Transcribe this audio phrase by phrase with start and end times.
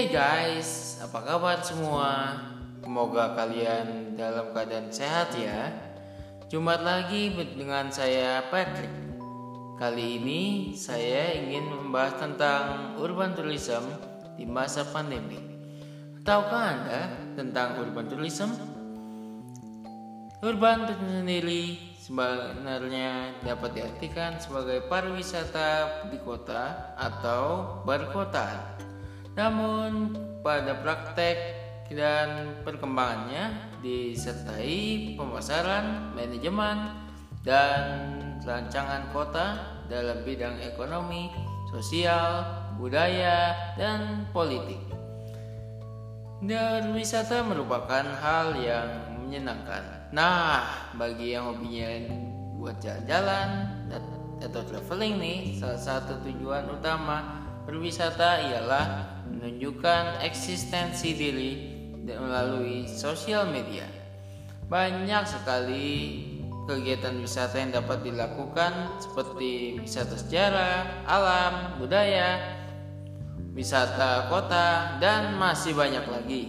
[0.00, 2.32] Hey guys, apa kabar semua?
[2.80, 5.68] Semoga kalian dalam keadaan sehat ya.
[6.48, 8.88] Jumat lagi dengan saya Patrick.
[9.76, 13.84] Kali ini saya ingin membahas tentang urban tourism
[14.40, 15.36] di masa pandemi.
[16.24, 17.00] Tahukah Anda
[17.36, 18.56] tentang urban tourism?
[20.40, 28.80] Urban sendiri sebenarnya dapat diartikan sebagai pariwisata di kota atau berkota.
[29.38, 31.38] Namun pada praktek
[31.90, 36.94] dan perkembangannya disertai pemasaran, manajemen,
[37.42, 37.82] dan
[38.46, 39.58] rancangan kota
[39.90, 41.34] dalam bidang ekonomi,
[41.74, 42.46] sosial,
[42.78, 44.78] budaya, dan politik.
[46.40, 48.88] Dan wisata merupakan hal yang
[49.20, 50.08] menyenangkan.
[50.14, 52.06] Nah, bagi yang hobinya
[52.56, 53.48] buat jalan-jalan
[54.40, 61.52] atau traveling nih, salah satu tujuan utama berwisata ialah menunjukkan eksistensi diri
[62.04, 63.86] melalui sosial media.
[64.66, 65.90] Banyak sekali
[66.70, 72.38] kegiatan wisata yang dapat dilakukan seperti wisata sejarah, alam, budaya,
[73.54, 76.42] wisata kota, dan masih banyak lagi.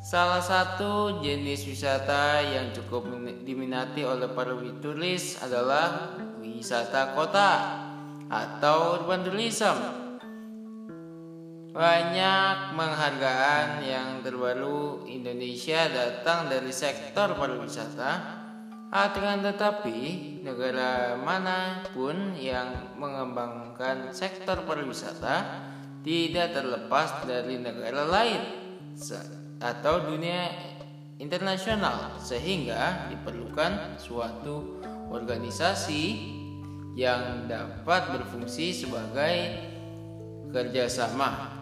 [0.00, 3.04] Salah satu jenis wisata yang cukup
[3.44, 7.52] diminati oleh para turis adalah wisata kota
[8.32, 9.99] atau urban tourism.
[11.70, 18.42] Banyak penghargaan yang terbaru Indonesia datang dari sektor pariwisata.
[18.90, 25.46] Akan tetapi negara mana pun yang mengembangkan sektor pariwisata
[26.02, 28.42] tidak terlepas dari negara lain
[29.62, 30.50] atau dunia
[31.22, 34.82] internasional sehingga diperlukan suatu
[35.14, 36.34] organisasi
[36.98, 39.70] yang dapat berfungsi sebagai
[40.50, 41.59] kerjasama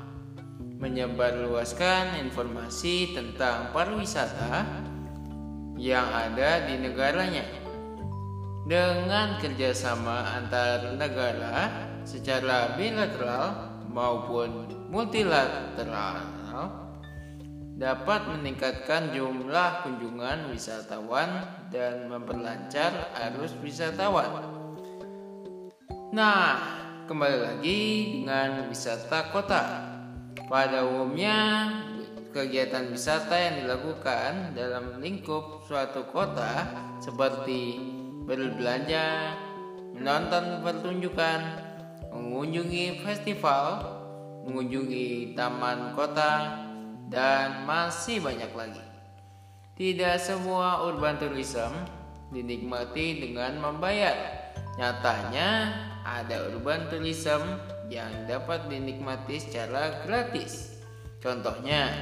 [0.79, 4.63] menyebarluaskan informasi tentang pariwisata
[5.79, 7.47] yang ada di negaranya
[8.67, 16.39] dengan kerjasama antar negara secara bilateral maupun multilateral
[17.79, 24.43] dapat meningkatkan jumlah kunjungan wisatawan dan memperlancar arus wisatawan.
[26.11, 26.59] Nah,
[27.07, 27.81] kembali lagi
[28.19, 29.88] dengan wisata kota.
[30.49, 31.69] Pada umumnya,
[32.33, 36.65] kegiatan wisata yang dilakukan dalam lingkup suatu kota
[37.05, 37.77] seperti
[38.25, 39.37] berbelanja,
[39.93, 41.41] menonton pertunjukan,
[42.17, 43.93] mengunjungi festival,
[44.49, 46.65] mengunjungi taman kota,
[47.13, 48.85] dan masih banyak lagi.
[49.77, 51.77] Tidak semua urban tourism
[52.33, 54.49] dinikmati dengan membayar.
[54.81, 55.49] Nyatanya,
[56.09, 57.61] ada urban tourism
[57.93, 60.81] yang dapat dinikmati secara gratis.
[61.21, 61.93] Contohnya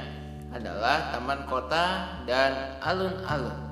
[0.55, 3.67] adalah taman kota dan alun-alun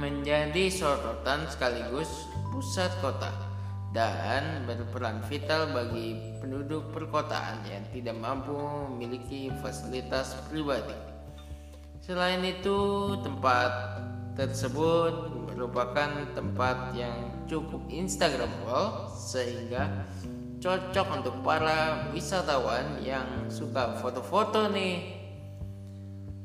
[0.00, 2.08] menjadi sorotan sekaligus
[2.48, 3.28] pusat kota
[3.92, 8.56] dan berperan vital bagi penduduk perkotaan yang tidak mampu
[8.88, 10.96] memiliki fasilitas pribadi.
[12.00, 12.80] Selain itu,
[13.20, 14.00] tempat
[14.32, 20.08] tersebut merupakan tempat yang cukup instagramable sehingga
[20.56, 25.20] cocok untuk para wisatawan yang suka foto-foto nih.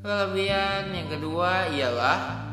[0.03, 2.43] Kelebihan yang kedua ialah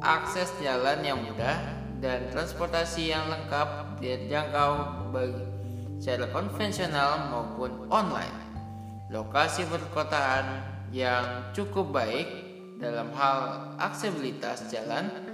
[0.00, 1.60] akses jalan yang mudah
[2.00, 4.72] dan transportasi yang lengkap dijangkau
[5.12, 5.44] bagi
[6.00, 8.34] secara konvensional maupun online.
[9.12, 12.26] Lokasi perkotaan yang cukup baik
[12.82, 15.31] dalam hal aksesibilitas jalan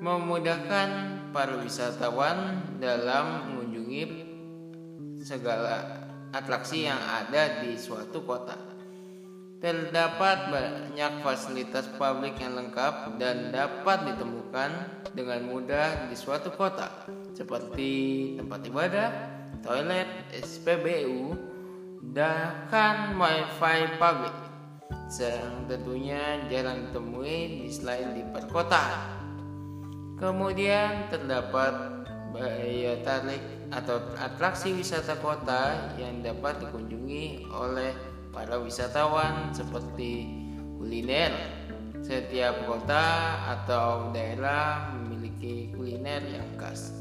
[0.00, 0.88] memudahkan
[1.30, 4.02] para wisatawan dalam mengunjungi
[5.22, 8.58] segala atraksi yang ada di suatu kota.
[9.62, 14.70] Terdapat banyak fasilitas publik yang lengkap dan dapat ditemukan
[15.16, 17.90] dengan mudah di suatu kota, seperti
[18.36, 19.08] tempat ibadah,
[19.64, 21.32] toilet, SPBU,
[22.12, 24.36] bahkan wifi publik.
[25.14, 29.13] Yang tentunya jarang ditemui di selain di perkotaan.
[30.14, 33.42] Kemudian terdapat daya tarik
[33.74, 37.94] atau atraksi wisata kota yang dapat dikunjungi oleh
[38.30, 40.30] para wisatawan seperti
[40.78, 41.34] kuliner.
[42.04, 43.06] Setiap kota
[43.48, 46.92] atau daerah memiliki kuliner yang khas.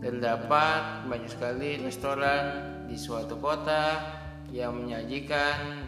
[0.00, 4.00] Terdapat banyak sekali restoran di suatu kota
[4.48, 5.84] yang menyajikan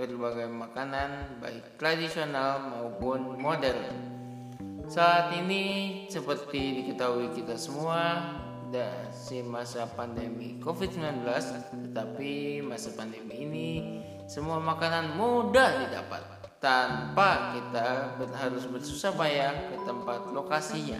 [0.00, 4.19] berbagai makanan baik tradisional maupun modern.
[4.90, 5.62] Saat ini
[6.10, 8.26] seperti diketahui kita semua
[9.14, 11.22] si masa pandemi COVID-19
[11.70, 13.68] tetapi masa pandemi ini
[14.26, 16.42] semua makanan mudah didapat.
[16.58, 20.98] Tanpa kita harus bersusah payah ke tempat lokasinya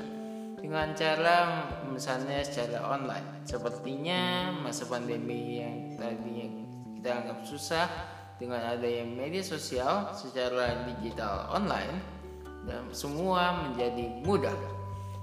[0.62, 3.42] dengan cara misalnya secara online.
[3.42, 6.46] Sepertinya masa pandemi yang tadinya
[6.94, 7.90] kita anggap susah
[8.38, 12.19] dengan adanya media sosial secara digital online
[12.68, 14.56] dan semua menjadi mudah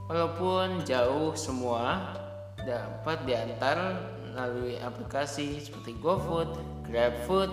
[0.07, 2.15] walaupun jauh semua
[2.63, 4.01] dapat diantar
[4.31, 6.51] melalui aplikasi seperti GoFood,
[6.87, 7.51] GrabFood,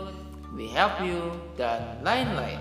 [0.54, 2.60] We Help You, dan lain-lain.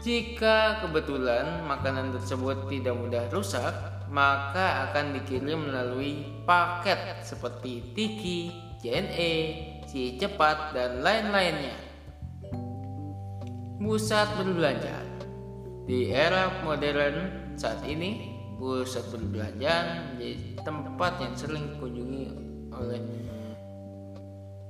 [0.00, 3.74] Jika kebetulan makanan tersebut tidak mudah rusak,
[4.08, 8.48] maka akan dikirim melalui paket seperti Tiki,
[8.80, 9.34] JNE,
[9.84, 11.76] Si Cepat, dan lain-lainnya.
[13.76, 15.09] Pusat berbelanja
[15.90, 18.30] di era modern saat ini,
[18.62, 22.24] pusat berbelanja menjadi tempat yang sering dikunjungi
[22.70, 23.02] oleh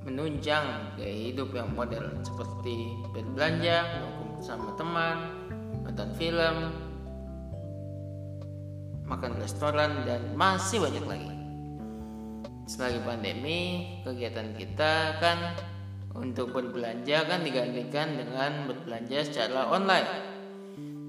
[0.00, 3.84] menunjang gaya hidup yang modern seperti berbelanja,
[4.40, 5.16] bersama teman,
[5.84, 6.56] nonton film,
[9.04, 11.32] makan restoran dan masih banyak lagi.
[12.64, 13.60] Selagi pandemi,
[14.08, 15.52] kegiatan kita kan
[16.16, 20.29] untuk berbelanja kan digantikan dengan berbelanja secara online.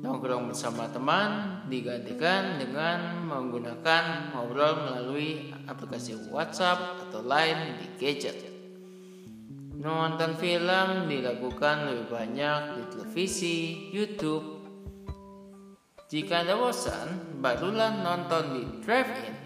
[0.01, 8.50] Nongkrong bersama teman digantikan dengan menggunakan ngobrol melalui aplikasi WhatsApp atau lain di gadget.
[9.77, 13.57] Nonton film dilakukan lebih banyak di televisi,
[13.94, 14.65] YouTube.
[16.09, 19.38] Jika Anda bosan, barulah nonton di drive-in.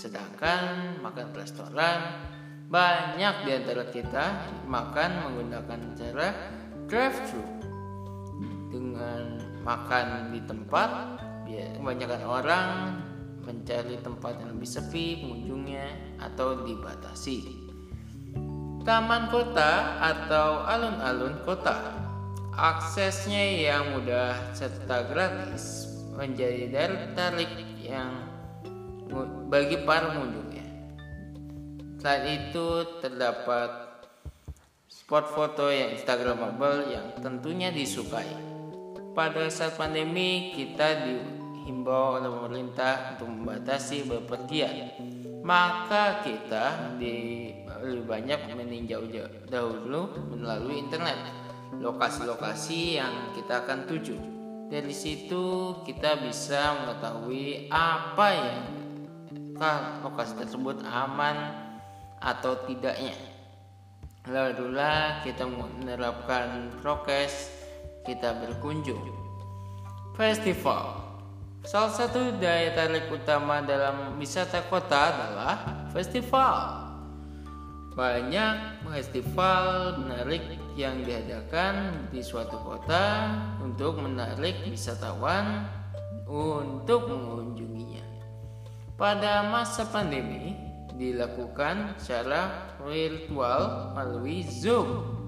[0.00, 2.24] Sedangkan makan restoran,
[2.72, 6.28] banyak di antara kita makan menggunakan cara
[6.88, 7.59] drive-thru
[9.64, 11.20] makan di tempat
[11.50, 12.68] ya kebanyakan orang
[13.44, 15.86] mencari tempat yang lebih sepi pengunjungnya
[16.20, 17.68] atau dibatasi.
[18.84, 21.96] Taman kota atau alun-alun kota.
[22.54, 28.12] Aksesnya yang mudah serta gratis menjadi daya tarik yang
[29.48, 30.66] bagi para pengunjungnya.
[32.00, 32.68] Selain itu
[33.00, 33.70] terdapat
[34.88, 38.59] spot foto yang instagramable yang tentunya disukai
[39.10, 44.94] pada saat pandemi kita dihimbau oleh pemerintah untuk membatasi bepergian.
[45.40, 47.48] Maka kita di
[47.80, 49.08] lebih banyak meninjau
[49.48, 51.16] dahulu melalui internet
[51.80, 54.16] lokasi-lokasi yang kita akan tuju.
[54.70, 58.62] Dari situ kita bisa mengetahui apa yang
[60.04, 61.36] lokasi tersebut aman
[62.20, 63.16] atau tidaknya.
[64.28, 67.59] Lalulah kita menerapkan prokes
[68.04, 69.02] kita berkunjung.
[70.16, 71.10] Festival
[71.60, 75.56] Salah satu daya tarik utama dalam wisata kota adalah
[75.92, 76.88] festival.
[77.92, 80.40] Banyak festival menarik
[80.72, 85.68] yang diadakan di suatu kota untuk menarik wisatawan
[86.24, 88.08] untuk mengunjunginya.
[88.96, 90.56] Pada masa pandemi
[90.96, 95.19] dilakukan secara virtual melalui Zoom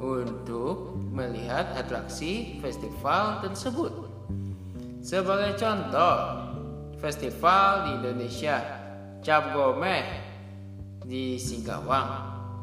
[0.00, 3.92] untuk melihat atraksi festival tersebut.
[5.04, 6.16] Sebagai contoh,
[7.00, 8.56] festival di Indonesia,
[9.20, 10.04] Cap Gomeh
[11.04, 12.10] di Singkawang,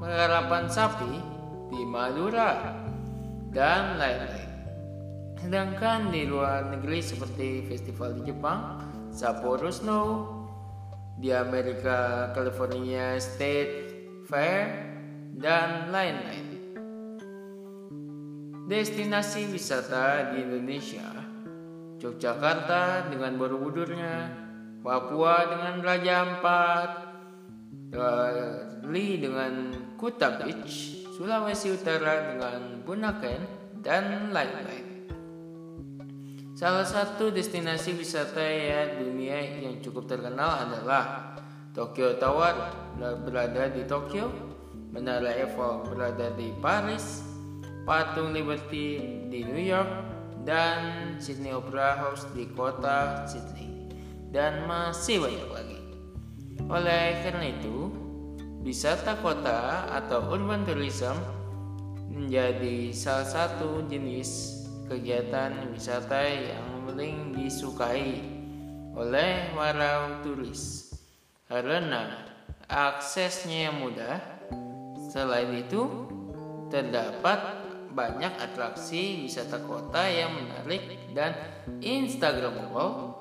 [0.02, 1.14] Penggarapan Sapi
[1.70, 2.74] di Madura,
[3.54, 4.52] dan lain-lain.
[5.38, 8.82] Sedangkan di luar negeri seperti festival di Jepang,
[9.14, 10.34] Sapporo Snow,
[11.18, 13.74] di Amerika California State
[14.30, 14.86] Fair,
[15.38, 16.47] dan lain-lain.
[18.68, 21.08] Destinasi wisata di Indonesia.
[22.04, 24.28] Yogyakarta dengan Borobudurnya
[24.84, 26.90] Papua dengan Raja Ampat
[27.96, 33.42] Bali dengan Kuta Beach Sulawesi Utara dengan Bunaken
[33.80, 35.08] dan lain-lain.
[36.52, 41.34] Salah satu destinasi wisata ya dunia yang cukup terkenal adalah
[41.72, 42.54] Tokyo Tower
[43.00, 44.28] berada di Tokyo,
[44.92, 47.27] Menara Eiffel berada di Paris,
[47.88, 49.00] Patung Liberty
[49.32, 49.88] di New York,
[50.44, 53.88] dan Sydney Opera House di kota Sydney,
[54.36, 55.80] dan masih banyak lagi.
[56.68, 57.88] Oleh karena itu,
[58.60, 61.16] wisata kota atau urban tourism
[62.12, 68.20] menjadi salah satu jenis kegiatan wisata yang paling disukai
[68.98, 70.92] oleh para turis
[71.48, 72.28] karena
[72.68, 74.20] aksesnya mudah.
[75.08, 75.88] Selain itu,
[76.68, 77.67] terdapat
[77.98, 80.86] banyak atraksi wisata kota yang menarik
[81.18, 81.34] dan
[81.82, 83.18] instagramable.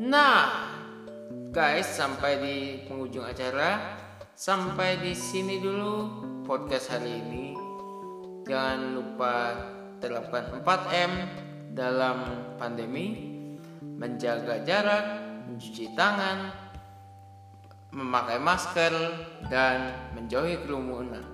[0.00, 0.48] Nah,
[1.52, 2.56] guys, sampai di
[2.88, 4.00] penghujung acara.
[4.34, 5.92] Sampai di sini dulu
[6.42, 7.54] podcast hari ini.
[8.48, 9.34] Jangan lupa
[10.00, 11.12] terapkan 4M
[11.76, 12.16] dalam
[12.56, 13.36] pandemi,
[13.78, 15.04] menjaga jarak,
[15.46, 16.50] mencuci tangan,
[17.94, 18.94] memakai masker,
[19.52, 21.33] dan menjauhi kerumunan.